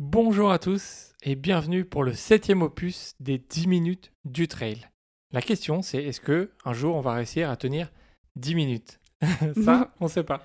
Bonjour 0.00 0.52
à 0.52 0.60
tous 0.60 1.12
et 1.24 1.34
bienvenue 1.34 1.84
pour 1.84 2.04
le 2.04 2.12
septième 2.12 2.62
opus 2.62 3.14
des 3.18 3.36
10 3.38 3.66
minutes 3.66 4.12
du 4.24 4.46
trail. 4.46 4.86
La 5.32 5.42
question 5.42 5.82
c'est 5.82 6.04
est-ce 6.04 6.20
que 6.20 6.52
un 6.64 6.72
jour 6.72 6.94
on 6.94 7.00
va 7.00 7.14
réussir 7.14 7.50
à 7.50 7.56
tenir 7.56 7.90
10 8.36 8.54
minutes? 8.54 9.00
Ça, 9.64 9.92
on 10.00 10.06
sait 10.06 10.22
pas. 10.22 10.44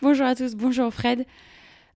Bonjour 0.00 0.24
à 0.24 0.34
tous, 0.34 0.54
bonjour 0.54 0.90
Fred. 0.94 1.26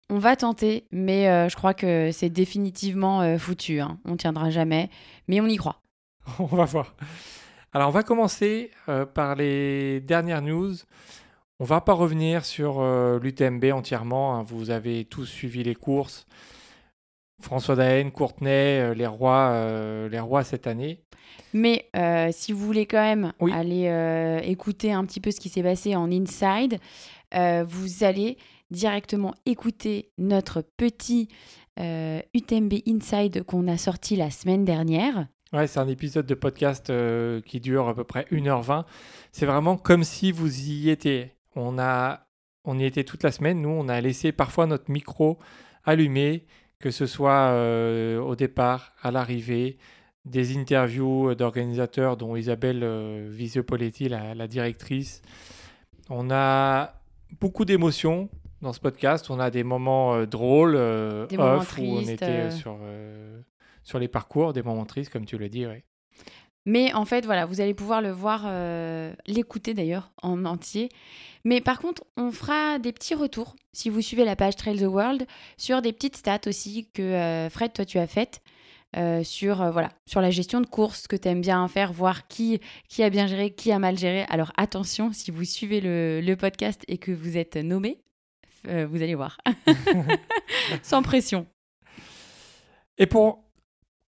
On 0.09 0.19
va 0.19 0.35
tenter, 0.35 0.85
mais 0.91 1.29
euh, 1.29 1.47
je 1.47 1.55
crois 1.55 1.73
que 1.73 2.09
c'est 2.11 2.29
définitivement 2.29 3.21
euh, 3.21 3.37
foutu. 3.37 3.79
Hein. 3.79 3.97
On 4.03 4.17
tiendra 4.17 4.49
jamais, 4.49 4.89
mais 5.29 5.39
on 5.39 5.47
y 5.47 5.55
croit. 5.55 5.81
on 6.39 6.45
va 6.47 6.65
voir. 6.65 6.95
Alors 7.71 7.87
on 7.87 7.91
va 7.93 8.03
commencer 8.03 8.71
euh, 8.89 9.05
par 9.05 9.35
les 9.35 10.01
dernières 10.01 10.41
news. 10.41 10.73
On 11.59 11.63
va 11.63 11.79
pas 11.79 11.93
revenir 11.93 12.43
sur 12.43 12.83
l'UTMB 13.21 13.65
entièrement. 13.71 14.35
hein. 14.35 14.43
Vous 14.43 14.69
avez 14.69 15.05
tous 15.05 15.25
suivi 15.25 15.63
les 15.63 15.75
courses. 15.75 16.25
François 17.43 17.75
Daen, 17.75 18.11
Courtenay, 18.11 18.95
les 18.95 19.07
rois, 19.07 19.49
euh, 19.51 20.09
les 20.09 20.19
rois 20.19 20.43
cette 20.43 20.65
année. 20.67 21.03
Mais 21.53 21.85
euh, 21.95 22.29
si 22.31 22.51
vous 22.51 22.65
voulez 22.65 22.85
quand 22.85 23.01
même 23.01 23.33
Oui. 23.39 23.51
aller 23.53 23.87
euh, 23.87 24.39
écouter 24.43 24.91
un 24.91 25.05
petit 25.05 25.19
peu 25.19 25.31
ce 25.31 25.39
qui 25.39 25.49
s'est 25.49 25.63
passé 25.63 25.95
en 25.95 26.11
inside, 26.11 26.79
euh, 27.35 27.63
vous 27.67 28.03
allez 28.03 28.37
directement 28.71 29.33
écouter 29.45 30.09
notre 30.17 30.61
petit 30.77 31.27
euh, 31.79 32.19
UTMB 32.33 32.73
Inside 32.87 33.43
qu'on 33.43 33.67
a 33.67 33.77
sorti 33.77 34.15
la 34.15 34.29
semaine 34.31 34.65
dernière. 34.65 35.27
Ouais, 35.53 35.67
c'est 35.67 35.79
un 35.79 35.87
épisode 35.87 36.25
de 36.25 36.33
podcast 36.35 36.89
euh, 36.89 37.41
qui 37.41 37.59
dure 37.59 37.87
à 37.87 37.93
peu 37.95 38.03
près 38.03 38.25
1h20. 38.31 38.85
C'est 39.31 39.45
vraiment 39.45 39.77
comme 39.77 40.03
si 40.03 40.31
vous 40.31 40.61
y 40.69 40.89
étiez. 40.89 41.33
On, 41.55 41.77
a, 41.77 42.25
on 42.65 42.79
y 42.79 42.85
était 42.85 43.03
toute 43.03 43.21
la 43.23 43.31
semaine. 43.31 43.61
Nous, 43.61 43.69
on 43.69 43.87
a 43.89 44.01
laissé 44.01 44.31
parfois 44.31 44.65
notre 44.65 44.89
micro 44.91 45.37
allumé, 45.85 46.45
que 46.83 46.91
ce 46.91 47.05
soit 47.05 47.51
euh, 47.51 48.19
au 48.19 48.35
départ, 48.35 48.91
à 49.01 49.09
l'arrivée, 49.09 49.77
des 50.25 50.57
interviews 50.57 51.33
d'organisateurs, 51.33 52.17
dont 52.17 52.35
Isabelle 52.35 52.81
euh, 52.83 53.29
Visiopoletti, 53.31 54.09
la, 54.09 54.35
la 54.35 54.47
directrice. 54.49 55.21
On 56.09 56.29
a 56.29 56.95
beaucoup 57.39 57.63
d'émotions 57.63 58.27
dans 58.61 58.73
ce 58.73 58.81
podcast. 58.81 59.29
On 59.29 59.39
a 59.39 59.49
des 59.49 59.63
moments 59.63 60.13
euh, 60.13 60.25
drôles, 60.25 60.75
euh, 60.75 61.25
Des 61.27 61.37
moments 61.37 61.59
off, 61.59 61.77
où 61.77 61.83
on 61.83 61.95
tristes, 62.03 62.11
était 62.11 62.51
sur, 62.51 62.77
sur 63.83 63.97
les 63.97 64.09
parcours, 64.09 64.51
des 64.51 64.61
moments 64.61 64.85
tristes, 64.85 65.09
comme 65.09 65.25
tu 65.25 65.37
le 65.37 65.47
dis. 65.47 65.65
Ouais. 65.65 65.85
Mais 66.65 66.93
en 66.93 67.03
fait, 67.05 67.25
voilà, 67.25 67.45
vous 67.45 67.59
allez 67.59 67.73
pouvoir 67.73 68.01
le 68.01 68.11
voir, 68.11 68.43
euh, 68.45 69.13
l'écouter 69.27 69.73
d'ailleurs 69.73 70.11
en 70.21 70.45
entier. 70.45 70.89
Mais 71.43 71.59
par 71.59 71.79
contre, 71.79 72.03
on 72.15 72.31
fera 72.31 72.79
des 72.79 72.93
petits 72.93 73.15
retours, 73.15 73.55
si 73.73 73.89
vous 73.89 74.01
suivez 74.01 74.23
la 74.23 74.35
page 74.37 74.55
Trail 74.55 74.77
the 74.79 74.83
World, 74.83 75.25
sur 75.57 75.81
des 75.81 75.91
petites 75.91 76.15
stats 76.15 76.39
aussi 76.47 76.87
que 76.93 77.01
euh, 77.01 77.49
Fred, 77.49 77.73
toi, 77.73 77.85
tu 77.85 77.99
as 77.99 78.07
faites. 78.07 78.41
euh, 78.95 79.23
sur, 79.23 79.71
voilà, 79.71 79.89
sur 80.05 80.21
la 80.21 80.29
gestion 80.29 80.61
de 80.61 80.67
course, 80.67 81.07
que 81.07 81.15
tu 81.15 81.27
aimes 81.27 81.41
bien 81.41 81.67
faire, 81.67 81.91
voir 81.91 82.27
qui, 82.27 82.61
qui 82.87 83.01
a 83.03 83.09
bien 83.09 83.25
géré, 83.27 83.49
qui 83.51 83.71
a 83.71 83.79
mal 83.79 83.97
géré. 83.97 84.23
Alors 84.29 84.51
attention, 84.55 85.11
si 85.11 85.31
vous 85.31 85.43
suivez 85.45 85.81
le, 85.81 86.21
le 86.21 86.35
podcast 86.35 86.83
et 86.87 86.97
que 86.99 87.11
vous 87.11 87.35
êtes 87.37 87.55
nommé, 87.57 87.99
vous 88.65 89.01
allez 89.01 89.15
voir. 89.15 89.37
Sans 90.83 91.01
pression. 91.01 91.47
Et 92.97 93.07
pour 93.07 93.42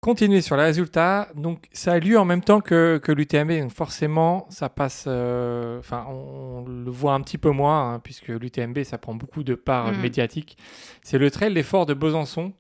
continuer 0.02 0.40
sur 0.42 0.56
les 0.56 0.64
résultats, 0.64 1.28
donc 1.36 1.68
ça 1.72 1.92
a 1.92 1.98
lieu 2.00 2.18
en 2.18 2.24
même 2.24 2.42
temps 2.42 2.60
que, 2.60 2.98
que 3.02 3.12
l'UTMB, 3.12 3.52
donc 3.60 3.70
forcément 3.70 4.46
ça 4.50 4.68
passe, 4.68 5.04
euh, 5.06 5.78
enfin 5.78 6.04
on, 6.10 6.64
le 6.66 6.90
voit 6.90 7.14
un 7.14 7.20
petit 7.20 7.38
peu 7.38 7.50
moins, 7.50 7.94
hein, 7.94 8.00
puisque 8.00 8.26
l'UTMB 8.28 8.82
ça 8.82 8.98
prend 8.98 9.14
beaucoup 9.14 9.44
de 9.44 9.54
part 9.54 9.92
Mhm. 9.92 10.00
médiatique. 10.02 10.58
C'est 11.02 11.18
le 11.18 11.30
trail 11.30 11.54
des 11.54 11.62
forts 11.62 11.86
de 11.86 11.94
Besançon, 11.94 12.52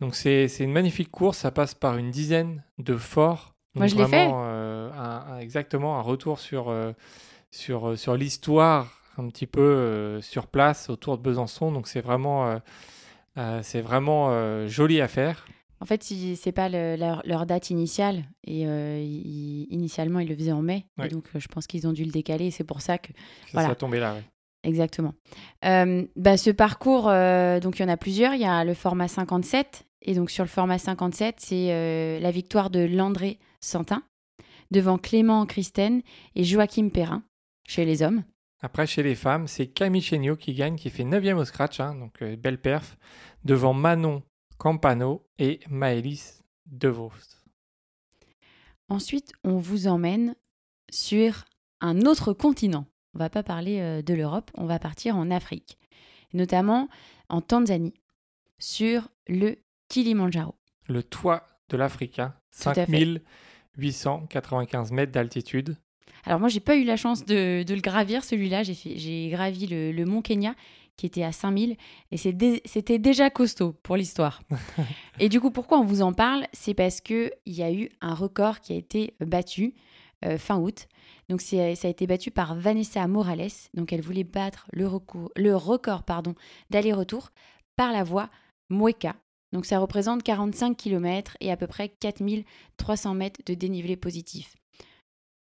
donc 0.00 0.14
c'est 0.14 0.46
c'est 0.46 0.62
une 0.64 0.72
magnifique 0.72 1.10
course, 1.10 1.38
ça 1.38 1.50
passe 1.50 1.74
par 1.74 1.96
une 1.98 2.10
dizaine 2.12 2.62
de 2.78 2.96
forts. 2.96 3.54
Moi, 3.74 3.88
je 3.88 3.96
l'ai 3.96 4.06
fait. 4.06 4.28
euh, 4.32 4.90
un- 4.92 5.32
un- 5.34 5.38
exactement, 5.40 5.98
un 5.98 6.02
retour 6.02 6.38
sur, 6.38 6.68
euh, 6.68 6.92
sur, 7.50 7.98
sur 7.98 8.16
l'histoire 8.16 8.86
un 9.18 9.28
petit 9.30 9.46
peu 9.48 10.20
sur 10.22 10.46
place 10.46 10.88
autour 10.90 11.18
de 11.18 11.22
Besançon, 11.24 11.72
donc 11.72 11.88
c'est 11.88 12.00
vraiment, 12.00 12.56
euh, 13.36 13.60
c'est 13.62 13.80
vraiment 13.80 14.28
euh, 14.30 14.68
joli 14.68 15.00
à 15.00 15.08
faire. 15.08 15.44
En 15.80 15.86
fait, 15.86 16.02
c'est 16.02 16.52
pas 16.52 16.68
le- 16.68 16.96
leur, 16.96 17.22
leur 17.26 17.46
date 17.46 17.70
initiale, 17.70 18.24
et 18.46 18.66
euh, 18.66 19.00
ils- 19.02 19.66
initialement 19.70 20.20
ils 20.20 20.28
le 20.28 20.34
faisaient 20.36 20.52
en 20.52 20.62
mai, 20.62 20.86
et 21.02 21.08
donc 21.08 21.24
euh, 21.34 21.40
je 21.40 21.48
pense 21.48 21.66
qu'ils 21.66 21.86
ont 21.86 21.92
dû 21.92 22.04
le 22.04 22.10
décaler, 22.12 22.50
c'est 22.50 22.64
pour 22.64 22.80
ça 22.80 22.96
que 22.98 23.08
Ça 23.08 23.50
Voilà. 23.54 23.68
soit 23.68 23.74
tombé 23.76 24.00
là, 24.00 24.16
exactement. 24.62 25.14
Euh, 25.64 26.06
bah, 26.16 26.36
ce 26.36 26.50
parcours, 26.50 27.08
euh, 27.08 27.60
donc 27.60 27.78
il 27.78 27.82
y 27.82 27.84
en 27.84 27.88
a 27.88 27.96
plusieurs. 27.96 28.34
Il 28.34 28.40
y 28.40 28.46
a 28.46 28.64
le 28.64 28.72
format 28.74 29.08
57, 29.08 29.84
et 30.02 30.14
donc 30.14 30.30
sur 30.30 30.44
le 30.44 30.48
format 30.48 30.78
57, 30.78 31.36
c'est 31.40 32.20
la 32.20 32.30
victoire 32.30 32.70
de 32.70 32.80
Landré 32.80 33.38
Santin 33.60 34.02
devant 34.70 34.96
Clément 34.98 35.44
Christen 35.46 36.02
et 36.34 36.44
Joachim 36.44 36.88
Perrin 36.88 37.22
chez 37.68 37.84
les 37.84 38.02
hommes. 38.02 38.22
Après, 38.62 38.86
chez 38.86 39.02
les 39.02 39.14
femmes, 39.14 39.46
c'est 39.46 39.66
Camille 39.66 40.00
Chéniaud 40.00 40.36
qui 40.36 40.54
gagne, 40.54 40.76
qui 40.76 40.88
fait 40.88 41.04
9e 41.04 41.36
au 41.36 41.44
scratch, 41.44 41.80
hein, 41.80 41.94
donc 41.96 42.22
euh, 42.22 42.34
belle 42.36 42.58
perf, 42.58 42.96
devant 43.44 43.74
Manon 43.74 44.22
Campano 44.58 45.26
et 45.38 45.60
Maëlys 45.68 46.42
Devos. 46.66 47.12
Ensuite, 48.88 49.32
on 49.44 49.58
vous 49.58 49.86
emmène 49.86 50.34
sur 50.90 51.44
un 51.80 52.02
autre 52.02 52.32
continent. 52.32 52.86
On 53.14 53.18
va 53.18 53.30
pas 53.30 53.42
parler 53.42 53.80
euh, 53.80 54.02
de 54.02 54.14
l'Europe, 54.14 54.50
on 54.54 54.66
va 54.66 54.78
partir 54.78 55.16
en 55.16 55.30
Afrique, 55.30 55.78
notamment 56.32 56.88
en 57.28 57.40
Tanzanie, 57.40 57.94
sur 58.58 59.08
le 59.28 59.56
Kilimandjaro. 59.88 60.54
Le 60.88 61.02
toit 61.02 61.46
de 61.68 61.76
l'Afrique, 61.76 62.18
hein, 62.18 62.34
Tout 62.60 62.68
à 62.70 62.74
fait. 62.86 63.22
5895 63.76 64.92
mètres 64.92 65.12
d'altitude. 65.12 65.76
Alors 66.24 66.40
moi, 66.40 66.48
j'ai 66.48 66.60
pas 66.60 66.76
eu 66.76 66.84
la 66.84 66.96
chance 66.96 67.24
de, 67.24 67.64
de 67.64 67.74
le 67.74 67.80
gravir 67.80 68.24
celui-là. 68.24 68.62
J'ai 68.62 69.28
gravi 69.30 69.66
le, 69.66 69.92
le 69.92 70.04
mont 70.04 70.22
Kenya 70.22 70.54
qui 70.96 71.06
était 71.06 71.22
à 71.24 71.32
5000 71.32 71.76
et 72.10 72.16
c'était 72.16 72.98
déjà 72.98 73.30
costaud 73.30 73.74
pour 73.82 73.96
l'histoire. 73.96 74.42
et 75.18 75.28
du 75.28 75.40
coup, 75.40 75.50
pourquoi 75.50 75.78
on 75.78 75.84
vous 75.84 76.02
en 76.02 76.12
parle? 76.12 76.46
C'est 76.52 76.74
parce 76.74 77.00
que 77.00 77.32
il 77.46 77.54
y 77.54 77.62
a 77.62 77.72
eu 77.72 77.88
un 78.00 78.14
record 78.14 78.60
qui 78.60 78.72
a 78.72 78.76
été 78.76 79.14
battu 79.20 79.74
euh, 80.24 80.38
fin 80.38 80.58
août. 80.58 80.86
Donc 81.28 81.40
c'est- 81.40 81.74
ça 81.74 81.88
a 81.88 81.90
été 81.90 82.06
battu 82.06 82.30
par 82.30 82.54
Vanessa 82.54 83.06
Morales. 83.08 83.48
Donc 83.74 83.92
elle 83.92 84.00
voulait 84.02 84.24
battre 84.24 84.66
le, 84.72 84.86
recours- 84.86 85.32
le 85.36 85.56
record 85.56 86.04
pardon 86.04 86.34
d'aller-retour 86.70 87.30
par 87.76 87.92
la 87.92 88.04
voie 88.04 88.30
Mueca. 88.70 89.16
Donc 89.52 89.66
ça 89.66 89.78
représente 89.78 90.22
45 90.22 90.76
km 90.76 91.36
et 91.40 91.50
à 91.52 91.56
peu 91.56 91.66
près 91.66 91.88
4300 91.88 93.14
mètres 93.14 93.40
de 93.46 93.54
dénivelé 93.54 93.96
positif 93.96 94.54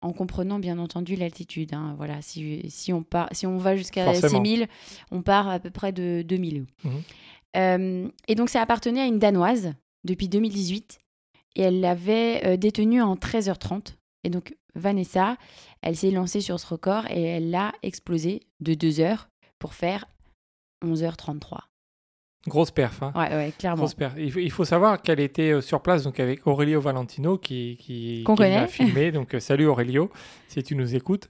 en 0.08 0.14
comprenant 0.14 0.60
bien 0.60 0.80
entendu 0.80 1.16
l'altitude. 1.16 1.74
hein. 1.74 1.94
Voilà, 1.98 2.22
si, 2.22 2.66
si, 2.70 2.94
on 2.94 3.04
part, 3.04 3.30
si 3.32 3.46
on 3.46 3.58
va 3.58 3.76
jusqu'à 3.76 4.06
Forcément. 4.06 4.30
6000, 4.44 4.68
on 5.12 5.22
part 5.22 5.48
à 5.48 5.60
peu 5.60 5.70
près 5.70 5.92
de 5.92 6.24
2000. 6.26 6.66
Mhm. 6.84 6.92
Euh, 7.56 8.10
et 8.28 8.36
donc 8.36 8.50
ça 8.50 8.62
appartenait 8.62 9.02
à 9.02 9.06
une 9.06 9.20
Danoise 9.20 9.74
depuis 10.04 10.28
2018 10.30 11.00
et 11.56 11.62
elle 11.62 11.80
l'avait 11.80 12.46
euh, 12.46 12.58
détenu 12.58 13.02
en 13.02 13.16
13h30. 13.16 13.96
Et 14.24 14.30
donc 14.30 14.56
Vanessa, 14.76 15.38
elle 15.82 15.96
s'est 15.96 16.12
lancée 16.12 16.42
sur 16.42 16.60
ce 16.60 16.68
record 16.68 17.06
et 17.10 17.22
elle 17.24 17.50
l'a 17.50 17.74
explosé 17.84 18.42
de 18.60 18.74
2 18.74 19.00
heures 19.00 19.30
pour 19.60 19.74
faire 19.74 20.06
11h33. 20.86 21.60
Grosse 22.48 22.72
perf, 22.72 23.04
hein. 23.04 23.12
Ouais, 23.16 23.30
ouais, 23.36 23.54
clairement. 23.58 23.82
Grosse 23.84 23.94
perf. 23.94 24.14
Il, 24.18 24.32
faut, 24.32 24.40
il 24.40 24.52
faut 24.52 24.66
savoir 24.66 25.02
qu'elle 25.02 25.20
était 25.20 25.52
euh, 25.52 25.62
sur 25.62 25.82
place 25.82 26.04
donc 26.04 26.20
avec 26.20 26.48
Aurelio 26.48 26.80
Valentino 26.82 27.38
qui, 27.38 27.78
qui, 27.80 28.24
Qu'on 28.24 28.36
qui 28.36 28.44
l'a 28.44 28.50
connaît. 28.50 28.68
filmé. 28.70 29.12
Donc 29.12 29.34
euh, 29.36 29.40
salut 29.40 29.66
Aurelio, 29.68 30.10
si 30.48 30.64
tu 30.64 30.76
nous 30.76 30.96
écoutes. 30.96 31.30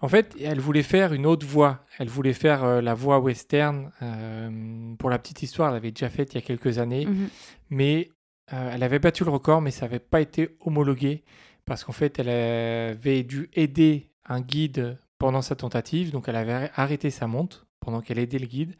En 0.00 0.08
fait, 0.08 0.36
elle 0.42 0.60
voulait 0.60 0.82
faire 0.82 1.12
une 1.14 1.24
autre 1.24 1.46
voie. 1.46 1.80
Elle 1.98 2.08
voulait 2.08 2.32
faire 2.34 2.62
euh, 2.64 2.80
la 2.80 2.94
voie 2.94 3.18
western. 3.20 3.90
euh, 4.02 4.94
pour 4.98 5.08
la 5.10 5.18
petite 5.18 5.42
histoire, 5.42 5.68
elle 5.68 5.74
l'avait 5.74 5.92
déjà 5.92 6.10
faite 6.10 6.32
il 6.34 6.36
y 6.36 6.38
a 6.38 6.42
quelques 6.42 6.78
années. 6.78 7.06
Mhm. 7.06 7.28
mais 7.70 8.10
euh, 8.52 8.70
elle 8.74 8.82
avait 8.82 8.98
battu 8.98 9.24
le 9.24 9.30
record, 9.30 9.62
mais 9.62 9.70
ça 9.70 9.86
n'avait 9.86 9.98
pas 9.98 10.20
été 10.20 10.50
homologué 10.60 11.24
parce 11.64 11.82
qu'en 11.82 11.92
fait, 11.92 12.18
elle 12.18 12.28
avait 12.28 13.22
dû 13.22 13.48
aider 13.54 14.10
un 14.26 14.42
guide 14.42 14.98
pendant 15.18 15.40
sa 15.40 15.56
tentative, 15.56 16.10
donc 16.10 16.28
elle 16.28 16.36
avait 16.36 16.70
arrêté 16.74 17.08
sa 17.08 17.26
monte 17.26 17.64
pendant 17.80 18.02
qu'elle 18.02 18.18
aidait 18.18 18.38
le 18.38 18.46
guide, 18.46 18.74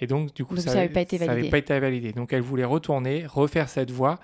et 0.00 0.06
donc 0.06 0.34
du 0.34 0.44
coup, 0.44 0.54
Donc 0.54 0.64
ça 0.64 0.72
avait 0.78 0.88
pas 0.88 1.00
été 1.02 1.18
validé. 1.18 1.50
pas 1.50 1.58
été 1.58 1.78
validé. 1.78 2.12
Donc 2.12 2.32
elle 2.32 2.42
voulait 2.42 2.64
retourner, 2.64 3.26
refaire 3.26 3.68
cette 3.68 3.90
voie. 3.90 4.18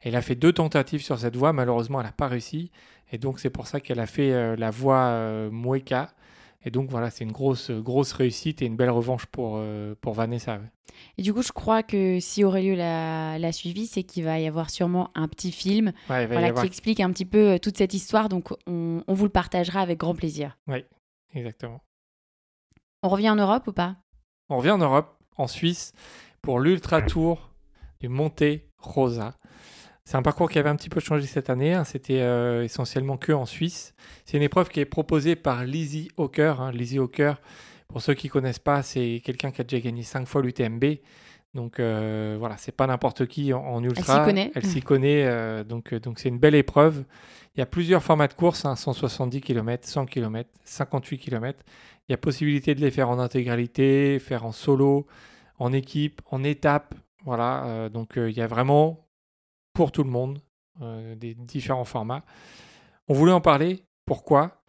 Elle 0.00 0.14
a 0.16 0.22
fait 0.22 0.36
deux 0.36 0.52
tentatives 0.52 1.02
sur 1.02 1.18
cette 1.18 1.34
voie, 1.36 1.52
malheureusement, 1.52 2.00
elle 2.00 2.06
n'a 2.06 2.12
pas 2.12 2.28
réussi, 2.28 2.70
et 3.10 3.18
donc 3.18 3.40
c'est 3.40 3.50
pour 3.50 3.66
ça 3.66 3.80
qu'elle 3.80 3.98
a 4.00 4.06
fait 4.06 4.32
euh, 4.32 4.54
la 4.56 4.70
voie 4.70 5.06
euh, 5.06 5.50
Mueca. 5.50 6.12
Et 6.64 6.70
donc 6.70 6.90
voilà, 6.90 7.08
c'est 7.10 7.22
une 7.24 7.32
grosse, 7.32 7.70
grosse 7.70 8.12
réussite 8.12 8.62
et 8.62 8.66
une 8.66 8.74
belle 8.76 8.90
revanche 8.90 9.26
pour, 9.26 9.54
euh, 9.56 9.94
pour 10.00 10.12
Vanessa. 10.14 10.54
ouais. 10.56 10.66
Et 11.16 11.22
du 11.22 11.32
coup, 11.32 11.42
je 11.42 11.52
crois 11.52 11.84
que 11.84 12.18
si 12.20 12.42
Aurélio 12.42 12.74
l'a 12.74 13.38
l'a 13.38 13.52
suivi, 13.52 13.86
c'est 13.86 14.02
qu'il 14.02 14.24
va 14.24 14.40
y 14.40 14.46
avoir 14.46 14.68
sûrement 14.70 15.10
un 15.14 15.28
petit 15.28 15.52
film 15.52 15.92
Ouais, 16.10 16.26
voilà, 16.26 16.48
avoir- 16.48 16.62
qui 16.62 16.66
explique 16.66 16.98
un 16.98 17.10
petit 17.12 17.24
peu 17.24 17.52
euh, 17.52 17.58
toute 17.58 17.76
cette 17.78 17.94
histoire. 17.94 18.28
Donc, 18.28 18.50
on, 18.66 19.02
on 19.06 19.14
vous 19.14 19.24
le 19.24 19.30
partagera 19.30 19.80
avec 19.80 19.98
grand 19.98 20.14
plaisir. 20.16 20.58
Exactement. 21.32 21.80
On 23.04 23.08
revient 23.08 23.30
en 23.30 23.36
Europe 23.36 23.68
ou 23.68 23.72
pas? 23.72 23.96
On 24.48 24.56
revient 24.58 24.70
en 24.70 24.78
Europe, 24.78 25.14
en 25.36 25.46
Suisse, 25.46 25.92
pour 26.42 26.60
l'Ultra 26.60 27.02
Tour 27.02 27.50
du 28.00 28.08
Monte 28.08 28.42
Rosa. 28.78 29.34
C'est 30.04 30.16
un 30.16 30.22
parcours 30.22 30.48
qui 30.50 30.58
avait 30.58 30.70
un 30.70 30.76
petit 30.76 30.88
peu 30.88 31.00
changé 31.00 31.26
cette 31.26 31.50
année. 31.50 31.74
hein. 31.74 31.84
C'était 31.84 32.22
euh, 32.22 32.64
essentiellement 32.64 33.18
que 33.18 33.32
en 33.32 33.44
Suisse. 33.44 33.94
C'est 34.24 34.38
une 34.38 34.42
épreuve 34.42 34.70
qui 34.70 34.80
est 34.80 34.86
proposée 34.86 35.36
par 35.36 35.64
Lizzie 35.64 36.10
Hawker. 36.16 36.62
hein. 36.62 36.72
Lizzie 36.72 36.98
Hawker, 36.98 37.40
pour 37.88 38.00
ceux 38.00 38.14
qui 38.14 38.28
connaissent 38.28 38.58
pas, 38.58 38.82
c'est 38.82 39.20
quelqu'un 39.22 39.50
qui 39.50 39.60
a 39.60 39.64
déjà 39.64 39.82
gagné 39.82 40.02
5 40.02 40.26
fois 40.26 40.40
l'UTMB. 40.40 40.82
Donc 41.54 41.80
euh, 41.80 42.36
voilà, 42.38 42.56
c'est 42.58 42.72
pas 42.72 42.86
n'importe 42.86 43.26
qui 43.26 43.52
en, 43.52 43.60
en 43.60 43.82
ultra. 43.82 44.18
s'y 44.20 44.24
connaît. 44.24 44.52
Elle 44.54 44.66
s'y 44.66 44.80
connaît. 44.82 45.24
euh, 45.24 45.64
donc 45.64 45.92
euh, 45.92 46.00
donc 46.00 46.18
c'est 46.18 46.28
une 46.28 46.38
belle 46.38 46.54
épreuve. 46.54 47.04
Il 47.54 47.60
y 47.60 47.62
a 47.62 47.66
plusieurs 47.66 48.02
formats 48.02 48.28
de 48.28 48.34
course, 48.34 48.64
hein, 48.64 48.76
170 48.76 49.40
km, 49.40 49.86
100 49.88 50.06
km, 50.06 50.48
58 50.64 51.18
km. 51.18 51.58
Il 52.08 52.12
y 52.12 52.14
a 52.14 52.18
possibilité 52.18 52.74
de 52.74 52.80
les 52.80 52.90
faire 52.90 53.08
en 53.10 53.18
intégralité, 53.18 54.18
faire 54.20 54.44
en 54.44 54.52
solo, 54.52 55.06
en 55.58 55.72
équipe, 55.72 56.20
en 56.30 56.44
étape. 56.44 56.94
Voilà, 57.24 57.64
euh, 57.66 57.88
donc 57.88 58.12
il 58.16 58.30
y 58.36 58.40
a 58.40 58.46
vraiment 58.46 59.08
pour 59.72 59.90
tout 59.92 60.04
le 60.04 60.10
monde 60.10 60.40
des 61.16 61.34
différents 61.34 61.84
formats. 61.84 62.22
On 63.08 63.14
voulait 63.14 63.32
en 63.32 63.40
parler. 63.40 63.82
Pourquoi? 64.06 64.62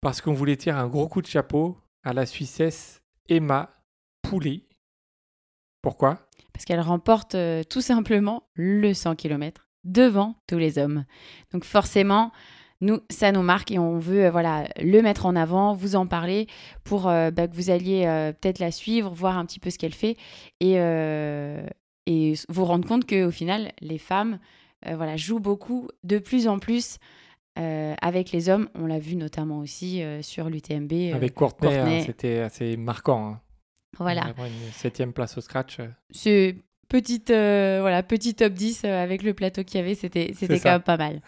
Parce 0.00 0.20
qu'on 0.20 0.32
voulait 0.32 0.56
tirer 0.56 0.76
un 0.78 0.88
gros 0.88 1.06
coup 1.06 1.22
de 1.22 1.26
chapeau 1.28 1.78
à 2.02 2.12
la 2.12 2.26
Suissesse 2.26 3.00
Emma 3.28 3.70
Pouli. 4.22 4.64
Pourquoi? 5.86 6.18
Parce 6.52 6.64
qu'elle 6.64 6.80
remporte 6.80 7.36
euh, 7.36 7.62
tout 7.62 7.80
simplement 7.80 8.42
le 8.54 8.92
100 8.92 9.14
km 9.14 9.68
devant 9.84 10.34
tous 10.48 10.58
les 10.58 10.78
hommes. 10.78 11.04
Donc 11.52 11.62
forcément, 11.64 12.32
nous, 12.80 12.98
ça 13.08 13.30
nous 13.30 13.42
marque 13.42 13.70
et 13.70 13.78
on 13.78 13.96
veut 14.00 14.24
euh, 14.24 14.30
voilà, 14.32 14.66
le 14.80 15.00
mettre 15.00 15.26
en 15.26 15.36
avant, 15.36 15.74
vous 15.74 15.94
en 15.94 16.08
parler 16.08 16.48
pour 16.82 17.08
euh, 17.08 17.30
bah, 17.30 17.46
que 17.46 17.54
vous 17.54 17.70
alliez 17.70 18.02
peut-être 18.40 18.58
la 18.58 18.72
suivre, 18.72 19.12
voir 19.14 19.38
un 19.38 19.46
petit 19.46 19.60
peu 19.60 19.70
ce 19.70 19.78
qu'elle 19.78 19.94
fait 19.94 20.16
et, 20.58 20.72
et 22.06 22.34
vous 22.48 22.64
rendre 22.64 22.88
compte 22.88 23.06
qu'au 23.08 23.30
final, 23.30 23.70
les 23.80 23.98
femmes 23.98 24.40
voilà, 24.84 25.16
jouent 25.16 25.38
beaucoup 25.40 25.86
de 26.02 26.18
plus 26.18 26.48
en 26.48 26.58
plus 26.58 26.98
euh, 27.58 27.94
avec 28.02 28.32
les 28.32 28.48
hommes. 28.48 28.68
On 28.74 28.86
l'a 28.86 28.98
vu 28.98 29.16
notamment 29.16 29.58
aussi 29.60 30.02
euh, 30.02 30.20
sur 30.20 30.50
l'UTMB. 30.50 30.92
euh, 30.92 31.14
Avec 31.14 31.30
hein, 31.30 31.34
Courtenay. 31.36 32.02
c'était 32.04 32.40
assez 32.40 32.76
marquant. 32.76 33.30
hein. 33.34 33.40
Voilà. 33.98 34.34
Une 34.38 34.72
septième 34.72 35.12
place 35.12 35.36
au 35.38 35.40
scratch. 35.40 35.80
euh. 35.80 35.88
ce 36.10 36.54
petite, 36.88 37.30
euh, 37.30 37.78
voilà, 37.80 38.02
petit 38.02 38.34
top 38.34 38.52
10 38.52 38.82
euh, 38.84 39.02
avec 39.02 39.22
le 39.22 39.34
plateau 39.34 39.64
qu'il 39.64 39.80
y 39.80 39.82
avait, 39.82 39.94
c'était, 39.94 40.32
quand 40.32 40.58
ça. 40.58 40.72
même 40.72 40.82
pas 40.82 40.96
mal. 40.96 41.20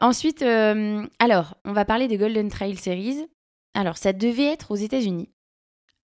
Ensuite, 0.00 0.42
euh, 0.42 1.06
alors, 1.18 1.56
on 1.64 1.72
va 1.72 1.84
parler 1.84 2.08
des 2.08 2.18
Golden 2.18 2.48
Trail 2.48 2.76
Series. 2.76 3.26
Alors, 3.74 3.96
ça 3.96 4.12
devait 4.12 4.46
être 4.52 4.70
aux 4.70 4.76
États-Unis, 4.76 5.30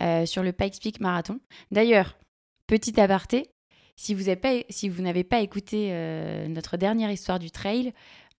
euh, 0.01 0.27
sur 0.27 0.43
le 0.43 0.53
Pikes 0.53 0.81
Peak 0.83 1.01
Marathon. 1.01 1.41
D'ailleurs, 1.71 2.19
petit 2.67 2.99
aparté, 3.01 3.51
si 3.97 4.15
vous, 4.15 4.35
pas, 4.37 4.61
si 4.71 4.89
n'avez 4.89 5.25
pas 5.25 5.41
écouté 5.41 5.89
euh, 5.93 6.49
notre 6.49 6.77
dernière 6.77 7.11
histoire 7.11 7.39
du 7.39 7.51
trail, 7.51 7.93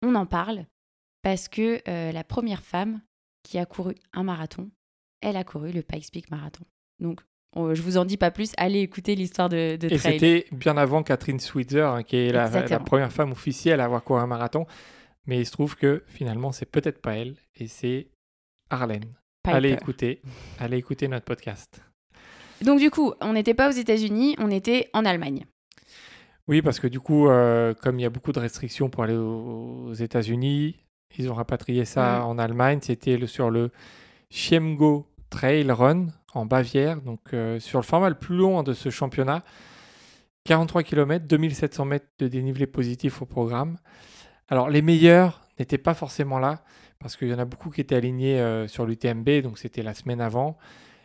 on 0.03 0.15
en 0.15 0.27
parle 0.27 0.67
parce 1.23 1.49
que 1.49 1.81
la 1.87 2.25
première 2.25 2.63
femme 2.65 3.01
qui 3.45 3.57
a 3.59 3.65
couru 3.65 3.95
un 4.13 4.25
marathon, 4.25 4.71
elle 5.21 5.37
a 5.37 5.45
couru 5.45 5.71
le 5.71 5.83
Pikes 5.83 6.11
Peak 6.11 6.31
Marathon. 6.31 6.65
Donc, 7.03 7.21
on- 7.55 7.75
je 7.75 7.83
vous 7.83 7.97
en 7.99 8.05
dis 8.05 8.17
pas 8.17 8.31
plus, 8.31 8.53
allez 8.57 8.81
écouter 8.81 9.15
l'histoire 9.15 9.49
de, 9.49 9.77
de 9.77 9.87
Et 9.93 9.99
trail. 9.99 10.13
c'était 10.19 10.47
bien 10.53 10.77
avant 10.77 11.03
Catherine 11.03 11.39
Switzer, 11.41 11.83
hein, 11.83 12.03
qui 12.03 12.17
est 12.17 12.33
la, 12.33 12.49
première 12.81 13.13
femme 13.13 13.33
officielle 13.33 13.81
à 13.81 13.85
avoir 13.85 14.03
couru 14.03 14.21
un 14.21 14.27
marathon. 14.27 14.67
Mais 15.27 15.39
il 15.41 15.47
se 15.47 15.53
trouve 15.53 15.77
que 15.77 16.03
finalement, 16.07 16.51
c'est 16.53 16.67
peut-être 16.67 17.01
pas 17.03 17.17
elle, 17.17 17.37
et 17.57 17.67
c'est 17.69 18.09
Arlène. 18.71 19.05
Piper. 19.43 19.57
Allez 19.57 19.73
écouter, 19.73 20.23
allez 20.59 20.79
écouter 20.79 21.09
notre 21.09 21.25
podcast. 21.25 21.83
Donc 22.63 22.79
du 22.79 22.91
coup, 22.91 23.13
on 23.21 23.33
n'était 23.33 23.55
pas 23.55 23.69
aux 23.69 23.73
États-Unis, 23.73 24.37
on 24.39 24.51
était 24.51 24.89
en 24.95 25.05
Allemagne. 25.05 25.45
Oui, 26.49 26.63
parce 26.63 26.81
que 26.81 26.87
du 26.87 27.01
coup, 27.01 27.29
euh, 27.29 27.75
comme 27.75 27.99
il 27.99 28.03
y 28.03 28.07
a 28.07 28.11
beaucoup 28.11 28.33
de 28.33 28.39
restrictions 28.41 28.89
pour 28.89 29.03
aller 29.05 29.15
aux, 29.17 29.93
États-Unis, 29.93 30.77
ils 31.19 31.31
ont 31.31 31.35
rapatrié 31.35 31.85
ça 31.85 32.21
Mhm. 32.21 32.25
en 32.27 32.39
Allemagne. 32.39 32.79
C'était 32.83 33.17
le- 33.17 33.27
sur 33.27 33.51
le 33.51 33.71
Chiemgau 34.31 35.07
Trail 35.31 35.71
Run 35.71 36.07
en 36.35 36.47
Bavière, 36.47 37.01
donc 37.01 37.21
euh, 37.33 37.61
sur 37.61 37.79
le 37.79 37.85
format 37.85 38.09
le 38.09 38.15
plus 38.15 38.37
long 38.37 38.63
de 38.63 38.73
ce 38.73 38.91
championnat. 38.91 39.45
43 40.45 40.83
km, 40.83 41.27
2700 41.27 41.85
mètres 41.85 42.07
de 42.19 42.27
dénivelé 42.27 42.67
positif 42.67 43.23
au 43.23 43.27
programme. 43.27 43.79
Alors, 44.49 44.69
les 44.69 44.83
meilleurs 44.83 45.43
n'étaient 45.59 45.79
pas 45.79 45.95
forcément 45.95 46.39
là, 46.39 46.65
parce 46.99 47.17
qu'il 47.17 47.29
y 47.29 47.35
en 47.35 47.39
a 47.39 47.45
beaucoup 47.45 47.71
qui 47.71 47.81
étaient 47.81 47.95
alignés 47.95 48.41
euh, 48.41 48.67
sur 48.67 48.85
l'UTMB, 48.87 49.43
donc 49.43 49.59
c'était 49.59 49.83
la 49.83 49.95
semaine 49.95 50.21
avant. 50.21 50.59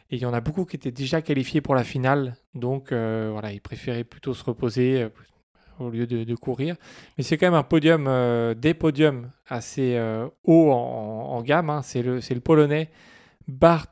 Et 0.09 0.15
il 0.15 0.21
y 0.21 0.25
en 0.25 0.33
a 0.33 0.41
beaucoup 0.41 0.65
qui 0.65 0.75
étaient 0.75 0.91
déjà 0.91 1.21
qualifiés 1.21 1.61
pour 1.61 1.75
la 1.75 1.83
finale, 1.83 2.35
donc 2.55 2.91
euh, 2.91 3.29
voilà, 3.31 3.51
ils 3.51 3.61
préféraient 3.61 4.05
plutôt 4.05 4.33
se 4.33 4.43
reposer 4.43 5.07
au 5.79 5.89
lieu 5.89 6.07
de, 6.07 6.35
courir. 6.35 6.75
Mais 7.17 7.23
c'est 7.23 7.37
quand 7.37 7.45
même 7.45 7.53
un 7.53 7.63
podium, 7.63 8.09
des 8.55 8.73
podiums 8.73 9.29
assez 9.45 10.01
hauts 10.45 10.71
en, 10.71 11.41
gamme. 11.43 11.69
hein. 11.69 11.81
C'est 11.83 12.01
le, 12.01 12.15
le 12.17 12.39
Polonais 12.39 12.89
Bart 13.47 13.87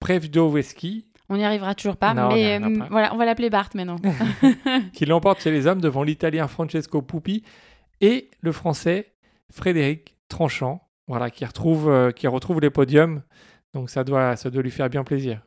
Prewdowski 0.00 1.06
On 1.28 1.36
n'y 1.36 1.44
arrivera 1.44 1.74
toujours 1.74 1.96
pas, 1.96 2.14
Non, 2.14 2.26
on 2.26 2.34
mais 2.34 2.54
arrivera 2.54 2.70
euh, 2.70 2.78
pas. 2.78 2.88
voilà, 2.90 3.14
on 3.14 3.16
va 3.16 3.24
l'appeler 3.24 3.50
Bart 3.50 3.70
maintenant. 3.74 3.96
qui 4.92 5.04
l'emporte 5.06 5.42
chez 5.42 5.50
les 5.50 5.66
hommes 5.66 5.80
devant 5.80 6.02
l'Italien 6.02 6.48
Francesco 6.48 7.02
Pupi 7.02 7.42
et 8.00 8.30
le 8.40 8.52
Français 8.52 9.14
Frédéric 9.52 10.16
Tranchant, 10.28 10.82
voilà, 11.06 11.30
qui 11.30 11.44
retrouve, 11.44 11.88
euh, 11.88 12.10
qui 12.10 12.26
retrouve 12.26 12.60
les 12.60 12.70
podiums. 12.70 13.22
Donc 13.74 13.90
ça 13.90 14.04
doit, 14.04 14.36
ça 14.36 14.50
doit 14.50 14.62
lui 14.62 14.70
faire 14.70 14.90
bien 14.90 15.04
plaisir. 15.04 15.42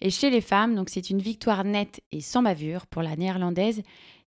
Et 0.00 0.10
chez 0.10 0.30
les 0.30 0.40
femmes, 0.40 0.74
donc 0.74 0.90
c'est 0.90 1.10
une 1.10 1.18
victoire 1.20 1.64
nette 1.64 2.00
et 2.12 2.20
sans 2.20 2.42
bavure 2.42 2.86
pour 2.86 3.02
la 3.02 3.16
néerlandaise 3.16 3.82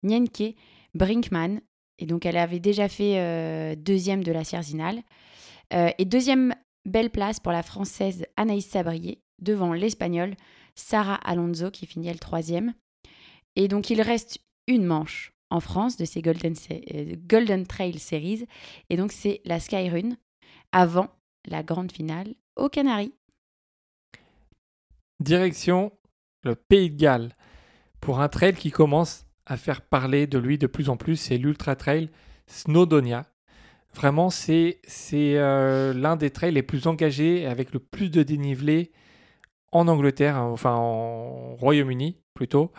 Nienke 0.04 0.56
Brinkman. 0.96 1.60
Et 2.00 2.06
donc 2.06 2.26
elle 2.26 2.38
avait 2.38 2.60
déjà 2.60 2.88
fait 2.88 3.20
euh, 3.20 3.76
deuxième 3.76 4.24
de 4.24 4.32
la 4.32 4.44
Sierzinal. 4.44 5.02
Euh, 5.74 5.90
et 5.98 6.06
deuxième 6.06 6.56
belle 6.86 7.10
place 7.10 7.40
pour 7.40 7.52
la 7.52 7.62
française 7.62 8.26
Anaïs 8.38 8.66
Sabrier 8.66 9.20
devant 9.42 9.74
l'espagnole 9.74 10.36
Sarah 10.76 11.16
Alonso 11.16 11.72
qui 11.72 11.86
finit 11.86 12.08
elle 12.08 12.20
troisième. 12.20 12.74
Et 13.56 13.68
donc 13.68 13.90
il 13.90 14.02
reste 14.02 14.40
une 14.68 14.86
manche 14.86 15.34
en 15.50 15.60
France 15.60 15.98
de 15.98 16.06
ces 16.06 16.22
Golden, 16.22 16.54
euh, 16.94 17.16
Golden 17.28 17.66
Trail 17.66 17.98
Series. 18.00 18.46
Et 18.90 18.98
donc 18.98 19.12
c'est 19.12 19.42
la 19.46 19.60
Skyrun 19.60 20.16
avant 20.72 21.10
la 21.46 21.64
grande 21.64 21.92
finale 21.92 22.36
aux 22.56 22.70
Canaries. 22.70 23.14
Direction 25.20 25.92
le 26.44 26.56
Pays 26.56 26.90
de 26.90 26.96
Galles 26.96 27.36
pour 28.00 28.22
un 28.22 28.30
trail 28.30 28.54
qui 28.54 28.72
commence 28.72 29.26
à 29.46 29.58
faire 29.58 29.82
parler 29.82 30.28
de 30.28 30.38
lui 30.38 30.58
de 30.58 30.68
plus 30.68 30.90
en 30.90 30.96
plus, 30.96 31.18
c'est 31.18 31.38
l'Ultra 31.38 31.76
Trail 31.76 32.10
Snowdonia. 32.48 33.26
Vraiment, 33.94 34.30
c'est 34.30 34.80
euh, 35.14 35.94
l'un 35.94 36.16
des 36.16 36.30
trails 36.30 36.54
les 36.54 36.64
plus 36.64 36.88
engagés 36.88 37.46
avec 37.48 37.74
le 37.74 37.80
plus 37.80 38.10
de 38.10 38.22
dénivelé 38.22 38.92
en 39.72 39.88
Angleterre, 39.88 40.38
hein, 40.38 40.50
enfin 40.52 40.74
en 40.74 41.56
Royaume-Uni 41.56 42.18
plutôt, 42.34 42.72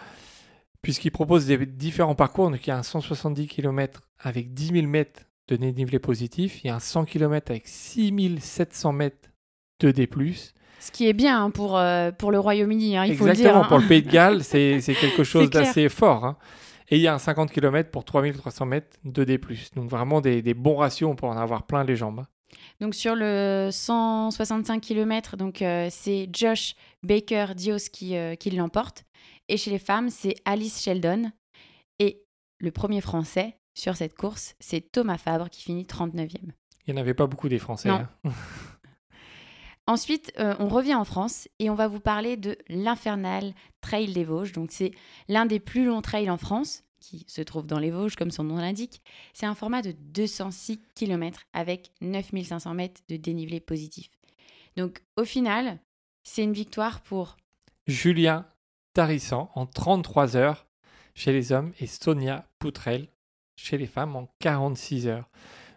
puisqu'il 0.83 1.11
propose 1.11 1.47
des 1.47 1.65
différents 1.67 2.15
parcours. 2.15 2.51
Donc 2.51 2.67
il 2.67 2.71
y 2.71 2.73
a 2.73 2.79
un 2.79 2.83
170 2.83 3.47
km 3.47 4.01
avec 4.19 4.55
10 4.55 4.67
000 4.73 4.87
mètres 4.87 5.23
de 5.49 5.57
dénivelé 5.57 5.99
positif, 5.99 6.63
il 6.63 6.69
y 6.69 6.71
a 6.71 6.77
un 6.77 6.81
100 6.81 7.05
km 7.07 7.51
avec 7.51 7.67
6700 7.67 8.93
mètres 8.93 9.29
de 9.81 9.91
D+. 9.91 10.09
Ce 10.79 10.91
qui 10.93 11.09
est 11.09 11.13
bien 11.13 11.45
hein, 11.45 11.51
pour, 11.51 11.77
euh, 11.77 12.11
pour 12.13 12.31
le 12.33 12.39
Royaume-Uni, 12.39 12.97
hein, 12.97 13.05
il 13.05 13.17
faut 13.17 13.27
Exactement, 13.27 13.49
le 13.49 13.55
dire. 13.59 13.65
hein. 13.65 13.69
pour 13.69 13.79
le 13.79 13.87
Pays 13.87 14.03
de 14.03 14.11
Galles, 14.11 14.45
c'est 14.45 14.81
quelque 15.01 15.25
chose 15.25 15.51
d'assez 15.51 15.89
fort. 15.89 16.37
Et 16.89 16.97
il 16.97 17.03
y 17.03 17.07
a 17.09 17.15
un 17.15 17.19
50 17.19 17.51
km 17.53 17.91
pour 17.91 18.05
3300 18.05 18.67
mètres 18.67 18.97
de 19.05 19.25
D+. 19.25 19.39
Donc 19.77 19.91
vraiment 19.91 20.21
des, 20.21 20.43
des 20.43 20.55
bons 20.55 20.77
ratios, 20.77 21.11
on 21.11 21.15
peut 21.17 21.27
en 21.27 21.37
avoir 21.37 21.65
plein 21.65 21.85
les 21.85 21.97
jambes. 21.97 22.25
Donc 22.81 22.95
sur 22.95 23.15
le 23.15 23.69
165 23.71 24.81
km, 24.81 25.37
donc 25.37 25.63
euh, 25.63 25.89
c'est 25.91 26.29
Josh 26.33 26.75
Baker 27.03 27.49
Dios 27.55 27.89
qui, 27.93 28.17
euh, 28.17 28.35
qui 28.35 28.51
l'emporte. 28.51 29.05
Et 29.49 29.57
chez 29.57 29.71
les 29.71 29.79
femmes, 29.79 30.11
c'est 30.11 30.37
Alice 30.45 30.81
Sheldon. 30.83 31.31
Et 31.99 32.23
le 32.59 32.71
premier 32.71 33.01
français 33.01 33.59
sur 33.75 33.97
cette 33.97 34.15
course, 34.15 34.55
c'est 34.61 34.93
Thomas 34.93 35.19
Fabre 35.19 35.51
qui 35.51 35.63
finit 35.63 35.85
39e. 35.85 36.29
Il 36.87 36.95
n'y 36.95 36.99
en 36.99 37.03
avait 37.03 37.15
pas 37.15 37.27
beaucoup 37.27 37.49
des 37.49 37.59
Français. 37.59 37.89
Non. 37.89 38.07
hein. 38.25 38.31
Ensuite, 39.87 40.33
euh, 40.39 40.55
on 40.61 40.69
revient 40.69 40.95
en 40.95 41.05
France 41.05 41.49
et 41.59 41.69
on 41.69 41.75
va 41.75 41.89
vous 41.89 42.01
parler 42.01 42.37
de 42.37 42.57
l'Infernal 42.69 43.55
Trail 43.81 44.13
des 44.13 44.25
Vosges. 44.25 44.53
Donc, 44.53 44.71
c'est 44.71 44.93
l'un 45.29 45.47
des 45.47 45.59
plus 45.59 45.85
longs 45.85 46.01
trails 46.01 46.31
en 46.31 46.37
France, 46.37 46.85
qui 47.01 47.25
se 47.27 47.43
trouve 47.43 47.67
dans 47.67 47.79
les 47.79 47.91
Vosges, 47.91 48.17
comme 48.17 48.31
son 48.31 48.45
nom 48.45 48.57
l'indique. 48.57 49.03
C'est 49.33 49.47
un 49.47 49.55
format 49.55 49.83
de 49.83 49.93
206 49.93 50.81
km 50.95 51.41
avec 51.53 51.91
9500 52.01 52.75
mètres 52.75 53.01
de 53.09 53.17
dénivelé 53.17 53.61
positif. 53.61 54.11
Donc, 54.77 55.03
au 55.17 55.25
final, 55.25 55.79
c'est 56.23 56.45
une 56.45 56.53
victoire 56.53 57.01
pour 57.01 57.37
Julien 57.87 58.47
Tarissan 58.95 59.51
en 59.55 59.67
33 59.67 60.37
heures 60.37 60.67
chez 61.15 61.33
les 61.33 61.53
hommes 61.53 61.73
et 61.81 61.87
Sonia 61.87 62.47
Poutrel 62.59 63.09
chez 63.57 63.79
les 63.79 63.87
femmes 63.87 64.17
en 64.17 64.29
46 64.39 65.09
heures. 65.09 65.29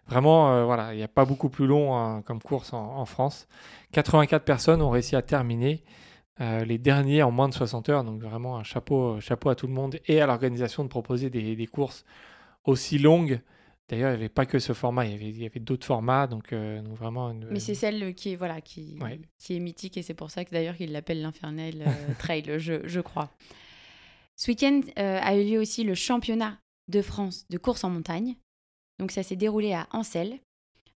Vraiment, 0.07 0.51
euh, 0.51 0.65
voilà, 0.65 0.93
il 0.93 0.97
n'y 0.97 1.03
a 1.03 1.07
pas 1.07 1.25
beaucoup 1.25 1.49
plus 1.49 1.65
long 1.65 1.97
hein, 1.97 2.21
comme 2.23 2.41
course 2.41 2.73
en, 2.73 2.97
en 2.97 3.05
France. 3.05 3.47
84 3.93 4.43
personnes 4.43 4.81
ont 4.81 4.89
réussi 4.89 5.15
à 5.15 5.21
terminer. 5.21 5.83
Euh, 6.41 6.63
les 6.65 6.77
derniers 6.77 7.23
en 7.23 7.31
moins 7.31 7.49
de 7.49 7.53
60 7.53 7.89
heures. 7.89 8.03
Donc 8.03 8.21
vraiment 8.21 8.57
un 8.57 8.63
chapeau, 8.63 9.19
chapeau 9.19 9.49
à 9.49 9.55
tout 9.55 9.67
le 9.67 9.73
monde 9.73 9.99
et 10.07 10.21
à 10.21 10.25
l'organisation 10.25 10.83
de 10.83 10.89
proposer 10.89 11.29
des, 11.29 11.55
des 11.55 11.67
courses 11.67 12.05
aussi 12.63 12.97
longues. 12.97 13.39
D'ailleurs, 13.89 14.11
il 14.11 14.13
n'y 14.17 14.19
avait 14.23 14.29
pas 14.29 14.45
que 14.45 14.59
ce 14.59 14.71
format, 14.73 15.05
il 15.05 15.37
y 15.37 15.45
avait, 15.45 15.59
d'autres 15.59 15.85
formats, 15.85 16.25
donc, 16.25 16.53
euh, 16.53 16.81
donc 16.81 16.95
vraiment. 16.97 17.29
Une, 17.31 17.45
Mais 17.51 17.59
c'est 17.59 17.75
celle 17.75 18.15
qui 18.15 18.31
est, 18.31 18.35
voilà, 18.35 18.61
qui, 18.61 18.97
Ouais. 19.01 19.19
qui 19.37 19.55
est 19.57 19.59
mythique 19.59 19.97
et 19.97 20.01
c'est 20.01 20.13
pour 20.13 20.31
ça 20.31 20.45
que 20.45 20.51
d'ailleurs 20.51 20.77
qu'il 20.77 20.91
l'appelle 20.93 21.21
l'Infernal 21.21 21.73
euh, 21.85 22.13
Trail, 22.19 22.45
je, 22.59 22.87
je 22.87 22.99
crois. 23.01 23.29
Ce 24.35 24.49
week-end 24.49 24.81
a 24.95 25.35
eu 25.35 25.43
lieu 25.43 25.59
aussi 25.59 25.83
le 25.83 25.93
championnat 25.93 26.57
de 26.87 27.01
France 27.01 27.45
de 27.49 27.57
course 27.57 27.83
en 27.83 27.89
montagne. 27.91 28.35
Donc 28.99 29.11
ça 29.11 29.21
s'est 29.21 29.35
déroulé 29.35 29.73
à 29.73 29.87
Ancel. 29.91 30.39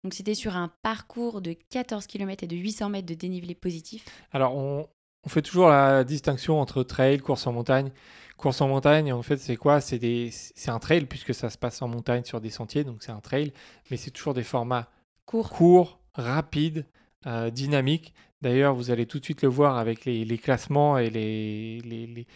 Donc 0.04 0.14
c'était 0.14 0.34
sur 0.34 0.56
un 0.56 0.72
parcours 0.82 1.40
de 1.42 1.54
14 1.70 2.06
km 2.06 2.44
et 2.44 2.46
de 2.46 2.56
800 2.56 2.88
mètres 2.90 3.06
de 3.06 3.14
dénivelé 3.14 3.54
positif. 3.54 4.04
Alors, 4.32 4.56
on, 4.56 4.86
on 5.24 5.28
fait 5.28 5.42
toujours 5.42 5.68
la 5.68 6.04
distinction 6.04 6.60
entre 6.60 6.82
trail, 6.82 7.18
course 7.18 7.46
en 7.46 7.52
montagne. 7.52 7.90
Course 8.36 8.60
en 8.60 8.68
montagne, 8.68 9.12
en 9.12 9.22
fait, 9.22 9.38
c'est 9.38 9.56
quoi? 9.56 9.80
C'est 9.80 9.98
des- 9.98 10.30
un 10.66 10.78
trail, 10.78 11.06
puisque 11.06 11.34
ça 11.34 11.48
se 11.50 11.56
passe 11.58 11.80
en 11.82 11.88
montagne 11.88 12.22
sur 12.24 12.40
des 12.40 12.50
sentiers, 12.50 12.84
donc 12.84 13.02
c'est 13.02 13.12
un 13.12 13.20
trail, 13.20 13.52
mais 13.90 13.96
c'est 13.96 14.10
toujours 14.10 14.34
des 14.34 14.42
formats 14.44 14.90
Court. 15.24 15.50
courts, 15.50 15.98
rapides, 16.14 16.86
euh, 17.26 17.50
dynamiques. 17.50 18.12
D'ailleurs, 18.42 18.74
vous 18.74 18.90
allez 18.90 19.06
tout 19.06 19.18
de 19.18 19.24
suite 19.24 19.42
le 19.42 19.48
voir 19.48 19.78
avec 19.78 20.04
les, 20.04 20.24
les 20.24 20.38
classements 20.38 20.98
et 20.98 21.08
les, 21.10 21.80
les, 21.80 22.06
les- 22.06 22.26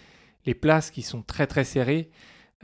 les 0.46 0.54
places 0.54 0.90
qui 0.90 1.02
sont 1.02 1.22
très 1.22 1.46
très 1.46 1.64
serrées. 1.64 2.10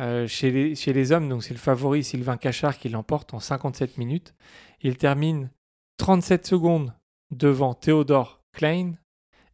Euh, 0.00 0.26
chez, 0.26 0.50
les, 0.50 0.74
chez 0.74 0.92
les 0.92 1.12
hommes, 1.12 1.28
donc 1.28 1.42
c'est 1.42 1.54
le 1.54 1.58
favori 1.60 2.02
Sylvain 2.04 2.36
Cachard 2.38 2.78
qui 2.78 2.88
l'emporte 2.90 3.32
en 3.34 3.40
57 3.40 3.96
minutes. 3.98 4.34
Il 4.82 4.96
termine 4.98 5.50
37 5.98 6.46
secondes 6.46 6.92
devant 7.30 7.72
Théodore 7.74 8.42
Klein 8.52 8.92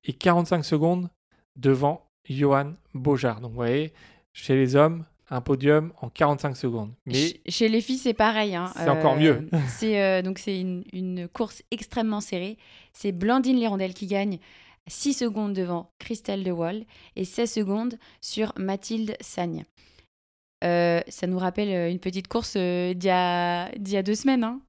et 0.05 0.13
45 0.13 0.65
secondes 0.65 1.09
devant 1.57 2.07
Johan 2.29 2.75
Bojar. 2.95 3.41
Donc 3.41 3.51
vous 3.51 3.57
voyez, 3.57 3.93
chez 4.33 4.55
les 4.57 4.77
hommes, 4.77 5.05
un 5.31 5.41
podium 5.41 5.93
en 6.01 6.09
45 6.11 6.57
secondes. 6.57 6.93
Mais 7.07 7.15
Ch- 7.15 7.41
Chez 7.49 7.69
les 7.69 7.81
filles, 7.81 7.99
c'est 7.99 8.15
pareil. 8.15 8.55
hein. 8.55 8.71
C'est 8.77 8.89
encore 8.89 9.17
mieux. 9.17 9.49
c'est 9.69 10.01
euh, 10.03 10.23
donc 10.23 10.39
c'est 10.39 10.61
une, 10.61 10.85
une 10.93 11.29
course 11.29 11.63
extrêmement 11.71 12.21
serrée. 12.21 12.59
C'est 12.93 13.13
Blandine 13.13 13.59
Lérondelle 13.59 13.95
qui 13.95 14.07
gagne 14.07 14.39
6 14.89 15.15
secondes 15.15 15.53
devant 15.55 15.91
Christelle 15.99 16.43
De 16.45 16.51
Wall 16.51 16.85
et 17.17 17.25
16 17.25 17.51
secondes 17.51 17.95
sur 18.21 18.53
Mathilde 18.59 19.17
Sagne. 19.21 19.65
Euh, 20.65 21.01
ça 21.09 21.27
nous 21.27 21.39
rappelle 21.39 21.69
euh, 21.71 21.91
une 21.91 21.99
petite 21.99 22.29
course 22.29 22.55
euh, 22.57 22.95
d'il 22.95 23.09
y, 23.09 23.11
a- 23.11 23.71
d'il 23.77 23.95
y 23.95 23.97
a 23.97 24.03
deux 24.03 24.15
semaines. 24.15 24.45
Hein. 24.45 24.61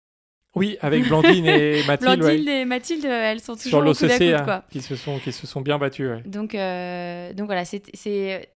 Oui, 0.55 0.77
avec 0.81 1.07
Blandine 1.07 1.45
et 1.45 1.83
Mathilde, 1.87 2.09
ouais, 2.09 2.17
Blandine 2.17 2.47
et 2.49 2.65
Mathilde, 2.65 3.05
elles 3.05 3.39
sont 3.39 3.55
sur 3.55 3.63
toujours 3.63 3.81
à 3.81 3.85
l'OCC, 3.85 4.21
hein, 4.33 4.63
qui, 4.69 4.81
se 4.81 4.95
sont, 4.95 5.17
qui 5.19 5.31
se 5.31 5.47
sont 5.47 5.61
bien 5.61 5.77
battus. 5.77 6.07
ouais. 6.09 6.21
Donc, 6.25 6.53
euh, 6.55 7.33
donc 7.33 7.47
voilà, 7.47 7.65
c'est 7.65 7.81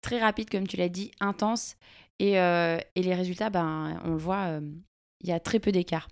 très 0.01 0.19
rapide, 0.19 0.49
comme 0.49 0.67
tu 0.67 0.77
l'as 0.77 0.89
dit, 0.89 1.11
intense. 1.19 1.75
Et, 2.19 2.39
euh, 2.39 2.77
et 2.95 3.01
les 3.03 3.13
résultats, 3.15 3.49
ben, 3.49 3.99
on 4.05 4.11
le 4.11 4.17
voit, 4.17 4.45
euh, 4.47 4.61
il 5.21 5.29
y 5.29 5.31
a 5.33 5.39
très 5.39 5.59
peu 5.59 5.71
d'écart. 5.71 6.07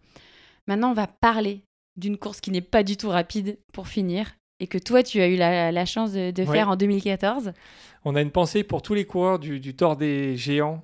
Maintenant, 0.67 0.91
on 0.91 0.95
va 0.95 1.07
parler 1.07 1.61
d'une 1.97 2.17
course 2.17 2.41
qui 2.41 2.51
n'est 2.51 2.61
pas 2.61 2.83
du 2.83 2.97
tout 2.97 3.09
rapide 3.09 3.57
pour 3.73 3.87
finir 3.87 4.35
et 4.59 4.67
que 4.67 4.77
toi, 4.77 5.03
tu 5.03 5.19
as 5.21 5.27
eu 5.27 5.35
la, 5.35 5.71
la 5.71 5.85
chance 5.85 6.11
de, 6.13 6.31
de 6.31 6.43
Ouais. 6.43 6.55
faire 6.57 6.69
en 6.69 6.75
2014. 6.75 7.51
On 8.05 8.15
a 8.15 8.21
une 8.21 8.31
pensée 8.31 8.63
pour 8.63 8.81
tous 8.81 8.93
les 8.93 9.05
coureurs 9.05 9.39
du, 9.39 9.59
du 9.59 9.75
Tour 9.75 9.95
des 9.95 10.37
Géants 10.37 10.83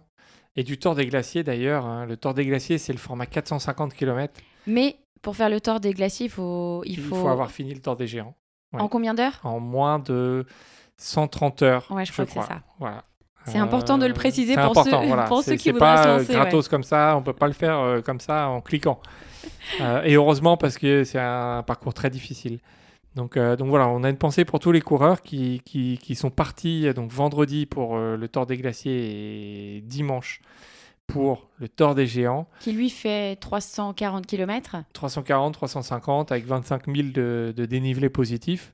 et 0.56 0.64
du 0.64 0.78
Tour 0.78 0.96
des 0.96 1.06
Glaciers 1.06 1.44
d'ailleurs. 1.44 1.86
hein. 1.86 2.06
Le 2.06 2.18
Tour 2.18 2.34
des 2.34 2.46
Glaciers, 2.46 2.78
c'est 2.78 2.94
le 2.94 3.00
format 3.00 3.26
450 3.28 3.94
km. 3.94 4.34
Mais 4.68 4.98
pour 5.22 5.36
faire 5.36 5.50
le 5.50 5.60
tour 5.60 5.80
des 5.80 5.94
glaciers, 5.94 6.28
il 6.28 6.30
faut, 6.30 6.84
il 6.86 6.94
Il 6.94 7.00
faut... 7.02 7.16
faut 7.16 7.28
avoir 7.28 7.50
fini 7.50 7.74
le 7.74 7.82
Tour 7.82 7.96
des 7.96 8.06
Géants 8.08 8.36
En 8.74 8.88
combien 8.88 9.14
d'heures? 9.14 9.40
En 9.44 9.60
moins 9.60 9.98
de 10.00 10.46
130 10.98 11.62
heures. 11.64 11.88
Ouais, 11.90 12.06
je 12.06 12.12
crois 12.12 12.26
que 12.26 12.32
c'est 12.32 12.42
ça. 12.42 12.62
Voilà. 12.80 13.04
C'est 13.46 13.58
important 13.60 13.98
de 13.98 14.06
le 14.06 14.14
préciser 14.14 14.56
c'est 14.56 14.62
pour 14.62 14.84
ceux- 14.84 14.90
voilà. 14.92 15.24
pour 15.24 15.38
ceux 15.38 15.52
C'est- 15.52 15.58
qui 15.58 15.64
c'est 15.66 15.72
voudraient 15.72 15.96
pas 15.96 16.04
se 16.04 16.08
euh, 16.10 16.18
lancer, 16.18 16.34
gratos 16.34 16.68
comme 16.68 16.84
ça, 16.84 17.16
on 17.18 17.24
peut 17.24 17.32
pas 17.32 17.48
le 17.48 17.54
faire 17.54 17.80
euh, 17.80 18.02
comme 18.02 18.20
ça 18.20 18.50
en 18.50 18.62
cliquant. 18.62 19.00
Euh, 19.82 20.02
et 20.04 20.14
heureusement 20.16 20.56
parce 20.56 20.78
que 20.78 21.04
c'est 21.04 21.20
un 21.20 21.62
parcours 21.62 21.94
très 21.94 22.10
difficile. 22.10 22.60
Donc, 23.16 23.36
euh, 23.36 23.56
donc 23.58 23.68
voilà, 23.68 23.88
on 23.90 24.04
a 24.04 24.10
une 24.10 24.18
pensée 24.18 24.46
pour 24.46 24.60
tous 24.60 24.72
les 24.72 24.80
coureurs 24.82 25.22
qui, 25.22 25.62
qui, 25.66 25.98
qui 26.02 26.16
sont 26.16 26.30
partis 26.30 26.88
euh, 26.88 26.94
donc 26.94 27.12
vendredi 27.12 27.66
pour 27.66 27.98
euh, 27.98 28.16
le 28.16 28.28
Tour 28.30 28.46
des 28.46 28.56
Glaciers 28.58 29.78
et 29.78 29.82
dimanche 29.82 30.42
pour 31.08 31.50
le 31.58 31.68
Tour 31.70 31.96
des 31.96 32.06
Géants. 32.06 32.48
Qui 32.60 32.74
lui 32.74 32.90
fait 32.90 33.38
340 33.38 34.26
km. 34.28 34.76
340, 34.94 35.54
350 35.54 36.32
avec 36.32 36.46
25 36.46 36.86
000 36.94 37.08
de, 37.14 37.54
de 37.56 37.66
dénivelé 37.66 38.10
positif. 38.10 38.74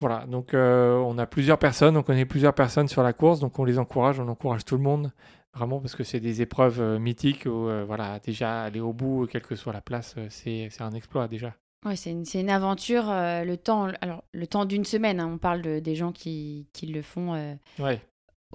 Voilà, 0.00 0.26
donc 0.26 0.52
euh, 0.52 0.96
on 0.98 1.16
a 1.18 1.26
plusieurs 1.26 1.58
personnes, 1.58 1.96
on 1.96 2.02
connaît 2.02 2.26
plusieurs 2.26 2.52
personnes 2.54 2.88
sur 2.88 3.02
la 3.02 3.12
course, 3.12 3.40
donc 3.40 3.58
on 3.58 3.64
les 3.64 3.78
encourage, 3.78 4.18
on 4.20 4.28
encourage 4.28 4.64
tout 4.64 4.76
le 4.76 4.82
monde, 4.82 5.12
vraiment 5.54 5.80
parce 5.80 5.94
que 5.94 6.04
c'est 6.04 6.20
des 6.20 6.42
épreuves 6.42 6.80
euh, 6.80 6.98
mythiques 6.98 7.44
où 7.46 7.68
euh, 7.68 7.84
voilà, 7.86 8.18
déjà 8.18 8.64
aller 8.64 8.80
au 8.80 8.92
bout, 8.92 9.26
quelle 9.30 9.42
que 9.42 9.54
soit 9.56 9.72
la 9.72 9.80
place, 9.80 10.16
c'est 10.28 10.68
un 10.80 10.90
exploit 10.92 11.28
déjà. 11.28 11.54
Ouais, 11.86 11.96
c'est 11.96 12.10
une, 12.10 12.24
une 12.34 12.50
aventure. 12.50 13.08
euh, 13.08 13.44
le 13.44 13.56
temps, 13.56 13.88
alors 14.00 14.24
le 14.32 14.46
temps 14.46 14.64
d'une 14.64 14.84
semaine. 14.84 15.20
hein, 15.20 15.30
on 15.32 15.38
parle 15.38 15.62
de- 15.62 15.78
des 15.78 15.94
gens 15.94 16.12
qui, 16.12 16.66
qui 16.72 16.86
le 16.86 17.00
font 17.02 17.34
euh, 17.34 17.54
Ouais, 17.78 18.00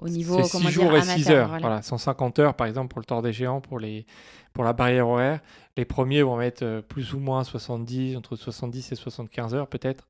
au 0.00 0.08
niveau 0.08 0.42
c'est 0.42 0.50
comment 0.50 0.68
6 0.68 0.74
dire 0.74 0.82
jours 0.82 0.92
et 0.92 1.00
amateur. 1.00 1.16
6 1.16 1.30
heures, 1.30 1.48
voilà. 1.48 1.66
voilà. 1.66 1.82
150 1.82 2.38
heures 2.38 2.54
par 2.54 2.66
exemple 2.66 2.88
pour 2.88 3.00
le 3.00 3.04
Tour 3.04 3.22
des 3.22 3.32
Géants, 3.32 3.60
pour, 3.60 3.78
les, 3.78 4.06
pour 4.52 4.64
la 4.64 4.72
barrière 4.72 5.08
horaire. 5.08 5.40
Les 5.76 5.84
premiers 5.84 6.22
vont 6.22 6.36
mettre 6.36 6.64
euh, 6.64 6.82
plus 6.82 7.14
ou 7.14 7.20
moins 7.20 7.44
70, 7.44 8.16
entre 8.16 8.36
70 8.36 8.92
et 8.92 8.94
75 8.94 9.54
heures 9.54 9.68
peut-être. 9.68 10.08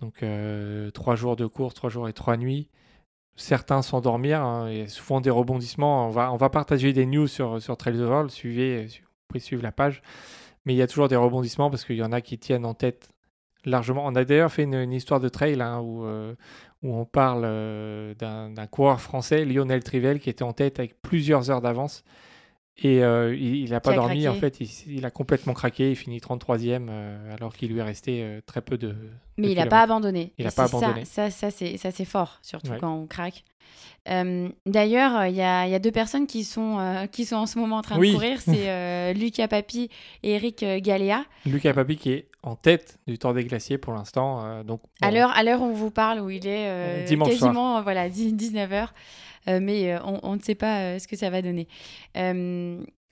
Donc 0.00 0.24
3 0.92 1.16
jours 1.16 1.36
de 1.36 1.46
course, 1.46 1.74
3 1.74 1.90
jours 1.90 2.08
et 2.08 2.12
3 2.12 2.36
nuits. 2.36 2.68
Certains 3.36 3.82
s'endormir, 3.82 4.40
hein, 4.40 4.68
et 4.68 4.88
souvent 4.88 5.20
des 5.20 5.30
rebondissements. 5.30 6.06
On 6.06 6.10
va, 6.10 6.32
on 6.32 6.36
va 6.36 6.48
partager 6.48 6.94
des 6.94 7.04
news 7.04 7.26
sur, 7.26 7.60
sur 7.60 7.76
Trails 7.76 8.00
of 8.00 8.08
World, 8.08 8.30
suivez, 8.30 8.84
euh, 8.84 8.86
vous 8.86 9.06
pouvez 9.28 9.40
suivre 9.40 9.62
la 9.62 9.72
page. 9.72 10.02
Mais 10.64 10.74
il 10.74 10.76
y 10.76 10.82
a 10.82 10.86
toujours 10.86 11.08
des 11.08 11.16
rebondissements 11.16 11.70
parce 11.70 11.84
qu'il 11.84 11.96
y 11.96 12.02
en 12.02 12.12
a 12.12 12.20
qui 12.20 12.38
tiennent 12.38 12.64
en 12.64 12.74
tête 12.74 13.10
largement. 13.66 14.04
On 14.06 14.14
a 14.14 14.24
d'ailleurs 14.24 14.50
fait 14.52 14.62
une, 14.62 14.74
une 14.74 14.92
histoire 14.92 15.20
de 15.20 15.28
trail 15.28 15.60
hein, 15.60 15.80
où, 15.80 16.04
euh, 16.04 16.34
où 16.82 16.94
on 16.96 17.04
parle 17.04 17.42
euh, 17.44 18.14
d'un 18.14 18.66
coureur 18.66 19.00
français, 19.00 19.44
Lionel 19.44 19.82
Trivel, 19.84 20.18
qui 20.20 20.30
était 20.30 20.44
en 20.44 20.52
tête 20.52 20.78
avec 20.78 21.00
plusieurs 21.02 21.50
heures 21.50 21.60
d'avance. 21.60 22.02
Et 22.78 23.02
euh, 23.02 23.34
il 23.34 23.70
n'a 23.70 23.80
pas 23.80 23.94
dormi, 23.94 24.24
craqué. 24.24 24.28
en 24.28 24.34
fait, 24.34 24.60
il, 24.60 24.68
il 24.98 25.06
a 25.06 25.10
complètement 25.10 25.54
craqué, 25.54 25.90
il 25.92 25.96
finit 25.96 26.18
33e 26.18 26.86
euh, 26.90 27.34
alors 27.34 27.54
qu'il 27.56 27.72
lui 27.72 27.78
est 27.78 27.82
resté 27.82 28.40
très 28.44 28.60
peu 28.60 28.76
de... 28.76 28.94
Mais 29.38 29.46
de 29.46 29.52
il 29.52 29.56
n'a 29.56 29.64
pas 29.66 29.80
abandonné. 29.80 30.34
Il 30.36 30.44
Et 30.44 30.48
a 30.48 30.50
pas 30.52 30.64
abandonné. 30.64 31.06
Ça, 31.06 31.30
ça, 31.30 31.50
c'est 31.50 31.78
ça, 31.78 31.90
c'est 31.90 32.04
fort, 32.04 32.38
surtout 32.42 32.72
Ouais. 32.72 32.78
quand 32.78 32.94
on 32.94 33.06
craque. 33.06 33.44
Euh, 34.10 34.48
D'ailleurs, 34.66 35.24
il 35.26 35.32
y 35.34 35.38
y 35.38 35.42
a 35.42 35.78
deux 35.78 35.90
personnes 35.90 36.26
qui 36.26 36.44
sont, 36.44 36.78
euh, 36.78 37.06
qui 37.06 37.24
sont 37.24 37.36
en 37.36 37.46
ce 37.46 37.58
moment 37.58 37.76
en 37.78 37.82
train 37.82 37.98
Oui. 37.98 38.10
de 38.10 38.14
courir. 38.14 38.40
C'est 38.42 38.68
euh, 38.68 39.12
Lucas 39.14 39.48
Papi 39.48 39.88
et 40.22 40.32
Eric 40.34 40.62
Galéa. 40.82 41.24
Lucas 41.46 41.72
Papi 41.72 41.96
qui 41.96 42.12
est 42.12 42.28
en 42.46 42.54
tête 42.54 42.98
du 43.06 43.18
Tour 43.18 43.34
des 43.34 43.44
Glaciers 43.44 43.76
pour 43.76 43.92
l'instant. 43.92 44.44
euh, 44.44 44.62
donc 44.62 44.80
À 45.02 45.10
l'heure 45.10 45.30
à 45.36 45.42
l'heure 45.42 45.60
où 45.60 45.64
on 45.64 45.72
vous 45.72 45.90
parle, 45.90 46.20
où 46.20 46.30
il 46.30 46.46
est 46.46 46.68
euh, 46.68 47.04
Dimanche 47.04 47.32
soir. 47.32 47.40
quasiment 47.50 47.78
euh, 47.78 47.82
voilà, 47.82 48.08
19h, 48.08 48.88
mais 49.60 49.92
euh, 49.92 49.98
on, 50.04 50.20
on 50.22 50.36
ne 50.36 50.40
sait 50.40 50.54
pas 50.54 50.98
ce 50.98 51.08
que 51.08 51.16
ça 51.16 51.28
va 51.28 51.42
donner. 51.42 51.66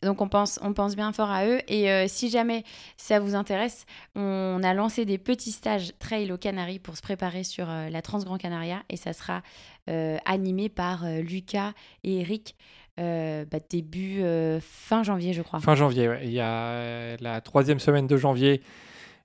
Donc 0.03 0.21
on 0.21 0.29
pense, 0.29 0.61
on 0.63 0.75
pense 0.75 0.97
bien 0.97 1.13
fort 1.13 1.31
à 1.31 1.47
eux. 1.47 1.61
Et 1.67 2.07
si 2.09 2.29
jamais 2.29 2.63
ça 2.99 3.21
vous 3.21 3.35
intéresse, 3.35 3.87
on 4.15 4.61
a 4.63 4.75
lancé 4.75 5.07
des 5.07 5.17
petits 5.19 5.51
stages 5.53 5.93
trail 5.99 6.31
aux 6.31 6.37
Canaries 6.37 6.79
pour 6.79 6.95
se 6.97 7.03
préparer 7.03 7.43
sur 7.43 7.67
la 7.67 8.03
Transgrand 8.03 8.37
Canaria. 8.37 8.83
Et 8.91 8.97
ça 8.97 9.15
sera 9.15 9.43
animé 10.27 10.69
par 10.69 11.07
Lucas 11.07 11.73
et 12.05 12.21
Eric 12.21 12.55
euh, 13.01 13.45
bah, 13.51 13.59
début 13.69 14.23
euh, 14.23 14.61
fin 14.61 15.03
janvier, 15.03 15.33
je 15.33 15.43
crois. 15.43 15.59
Fin 15.59 15.75
janvier, 15.75 16.09
ouais. 16.09 16.21
il 16.23 16.31
y 16.31 16.39
a 16.41 17.17
la 17.21 17.41
troisième 17.41 17.81
semaine 17.81 18.07
de 18.07 18.17
janvier 18.17 18.63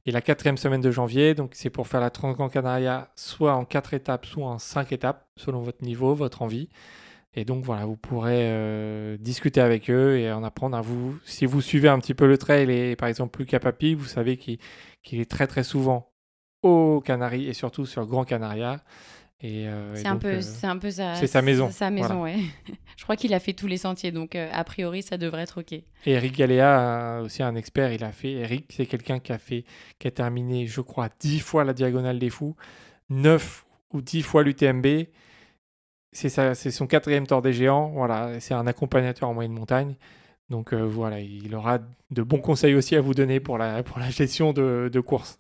et 0.06 0.12
la 0.12 0.22
quatrième 0.22 0.58
semaine 0.58 0.82
de 0.82 0.92
janvier. 0.92 1.36
Donc 1.36 1.52
c'est 1.54 1.70
pour 1.70 1.88
faire 1.88 2.02
la 2.02 2.10
Transgrand 2.10 2.50
Canaria 2.50 3.12
soit 3.16 3.54
en 3.54 3.66
quatre 3.66 3.94
étapes, 3.94 4.26
soit 4.26 4.48
en 4.48 4.60
cinq 4.60 4.92
étapes, 4.92 5.28
selon 5.38 5.62
votre 5.62 5.84
niveau, 5.84 6.14
votre 6.16 6.42
envie. 6.42 6.70
Et 7.36 7.46
donc 7.46 7.64
voilà, 7.64 7.86
vous 7.86 7.96
pourrez 7.96 8.50
euh, 8.52 9.18
discuter 9.18 9.62
avec 9.62 9.90
eux 9.90 10.18
et 10.18 10.32
en 10.32 10.44
apprendre 10.44 10.76
à 10.76 10.82
vous. 10.82 11.20
Si 11.26 11.46
vous 11.46 11.62
suivez 11.62 11.88
un 11.88 12.00
petit 12.00 12.16
peu 12.16 12.28
le 12.28 12.38
trail 12.38 12.70
et 12.72 12.96
par 12.96 13.08
exemple 13.08 13.40
Lucas 13.40 13.60
Papi, 13.60 13.94
vous 13.94 14.06
savez 14.06 14.38
qu'il 14.38 14.60
est 15.12 15.30
très 15.30 15.46
très 15.48 15.64
souvent 15.64 16.12
aux 16.64 17.02
Canaries 17.02 17.48
et 17.48 17.54
surtout 17.54 17.86
sur 17.86 18.06
Grand 18.08 18.26
Canaria. 18.26 18.84
Euh, 19.44 19.94
et 19.94 19.98
C'est 19.98 20.08
un, 20.08 20.14
donc, 20.14 20.22
peu, 20.22 20.28
euh, 20.28 20.42
c'est 20.42 20.68
un 20.68 20.78
peu 20.78 20.92
sa, 20.92 21.16
c'est 21.16 21.28
sa 21.28 21.42
maison, 21.42 21.72
Sa 21.72 21.90
maison, 21.90 22.20
voilà. 22.20 22.36
ouais. 22.36 22.44
je 22.98 23.04
crois 23.04 23.16
qu'il 23.16 23.34
a 23.34 23.40
fait 23.40 23.54
tous 23.54 23.68
les 23.68 23.78
sentiers, 23.78 24.12
donc 24.12 24.36
euh, 24.36 24.50
a 24.52 24.64
priori, 24.64 25.02
ça 25.02 25.18
devrait 25.18 25.44
être 25.44 25.62
OK. 25.62 25.72
Et 25.72 25.84
Eric 26.06 26.36
Galéa, 26.36 27.22
aussi 27.24 27.42
un 27.42 27.56
expert, 27.56 27.94
il 27.94 28.04
a 28.04 28.12
fait. 28.12 28.32
Eric, 28.32 28.66
c'est 28.70 28.86
quelqu'un 28.86 29.20
qui 29.20 29.32
a 29.32 29.38
fait, 29.38 29.64
qui 29.98 30.08
a 30.08 30.12
terminé, 30.12 30.68
je 30.68 30.82
crois, 30.82 31.10
10 31.20 31.40
fois 31.40 31.64
la 31.64 31.74
diagonale 31.74 32.20
des 32.20 32.30
fous, 32.30 32.56
9 33.10 33.66
ou 33.94 34.02
10 34.02 34.24
fois 34.24 34.44
l'UTMB. 34.44 34.86
C'est 36.12 36.30
son 36.72 36.88
quatrième 36.88 37.28
Tour 37.28 37.42
des 37.42 37.54
Géants. 37.54 37.92
Voilà, 37.94 38.40
c'est 38.40 38.56
un 38.56 38.66
accompagnateur 38.68 39.30
en 39.30 39.34
moyenne 39.34 39.54
montagne. 39.54 39.96
Donc 40.50 40.74
euh, 40.74 40.84
voilà, 40.84 41.20
il 41.20 41.54
aura 41.54 41.80
de 42.10 42.24
bons 42.24 42.40
conseils 42.40 42.74
aussi 42.74 42.96
à 42.96 43.02
vous 43.02 43.14
donner 43.14 43.40
pour 43.40 43.58
la, 43.58 43.84
pour 43.84 44.00
la 44.00 44.10
gestion 44.10 44.52
de, 44.52 44.90
de 44.92 45.00
course. 45.00 45.38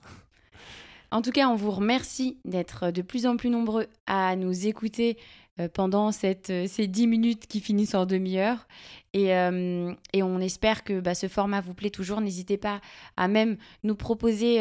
En 1.12 1.22
tout 1.22 1.32
cas, 1.32 1.50
on 1.50 1.56
vous 1.56 1.72
remercie 1.72 2.38
d'être 2.46 2.92
de 2.92 3.02
plus 3.02 3.26
en 3.26 3.38
plus 3.38 3.50
nombreux 3.50 3.88
à 4.06 4.36
nous 4.36 4.68
écouter 4.68 5.18
euh, 5.60 5.68
pendant 5.68 6.10
euh, 6.10 6.68
ces 6.68 6.88
10 6.88 7.08
minutes 7.08 7.48
qui 7.48 7.60
finissent 7.60 7.96
en 7.96 8.06
demi-heure. 8.06 8.68
Et, 9.14 9.36
euh, 9.36 9.94
on 10.16 10.40
espère 10.40 10.84
que 10.84 11.00
bah, 11.00 11.16
ce 11.16 11.28
format 11.28 11.62
vous 11.62 11.74
plaît 11.74 11.90
toujours. 11.90 12.22
N'hésitez 12.22 12.58
pas 12.58 12.80
à 13.18 13.28
même 13.28 13.58
nous 13.84 13.96
proposer 13.96 14.58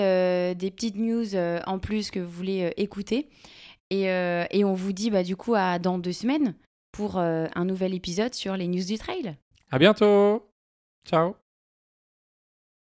des 0.54 0.70
petites 0.70 0.96
news 0.96 1.36
en 1.66 1.78
plus 1.78 2.10
que 2.10 2.20
vous 2.20 2.30
voulez 2.30 2.72
écouter. 2.76 3.28
Et, 3.90 4.04
et, 4.04 4.64
on 4.64 4.74
vous 4.74 4.92
dit 4.92 5.10
bah, 5.10 5.22
du 5.22 5.36
coup 5.36 5.54
à 5.54 5.78
dans 5.78 5.98
deux 5.98 6.12
semaines 6.12 6.54
pour 6.92 7.18
un 7.18 7.64
nouvel 7.64 7.94
épisode 7.94 8.34
sur 8.34 8.56
les 8.56 8.68
news 8.68 8.84
du 8.84 8.98
trail. 8.98 9.36
À 9.70 9.78
bientôt. 9.78 10.48
Ciao. 11.06 11.34